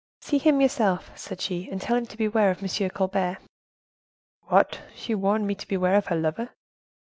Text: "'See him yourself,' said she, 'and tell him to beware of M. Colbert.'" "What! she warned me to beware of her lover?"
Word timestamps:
"'See 0.21 0.39
him 0.39 0.59
yourself,' 0.59 1.11
said 1.15 1.39
she, 1.39 1.69
'and 1.69 1.79
tell 1.79 1.95
him 1.95 2.07
to 2.07 2.17
beware 2.17 2.49
of 2.49 2.63
M. 2.63 2.89
Colbert.'" 2.89 3.37
"What! 4.47 4.81
she 4.95 5.13
warned 5.13 5.45
me 5.45 5.53
to 5.53 5.67
beware 5.67 5.93
of 5.93 6.07
her 6.07 6.15
lover?" 6.15 6.49